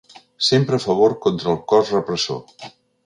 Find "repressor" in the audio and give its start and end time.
1.99-2.43